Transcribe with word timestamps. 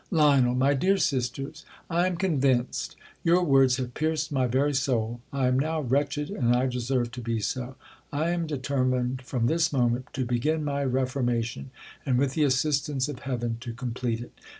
.Lion. 0.09 0.57
My 0.57 0.73
dear 0.73 0.97
sisters,! 0.97 1.63
am 1.87 2.17
convinced. 2.17 2.95
Your 3.23 3.43
words 3.43 3.77
have 3.77 3.93
pierced 3.93 4.31
my 4.31 4.47
very 4.47 4.73
soul. 4.73 5.21
I 5.31 5.45
am 5.45 5.59
now 5.59 5.81
wretched, 5.81 6.31
and 6.31 6.55
I 6.55 6.65
deserve 6.65 7.11
to 7.11 7.21
be 7.21 7.39
so. 7.39 7.75
I 8.11 8.31
am 8.31 8.47
determined 8.47 9.21
from 9.21 9.45
this 9.45 9.71
moment 9.71 10.07
to 10.13 10.25
begin 10.25 10.63
my 10.63 10.83
reformation, 10.85 11.69
and, 12.03 12.17
with 12.17 12.33
the 12.33 12.45
assistance 12.45 13.07
of 13.09 13.19
Heaven, 13.19 13.57
to 13.59 13.73
complete 13.73 14.21
it. 14.21 14.33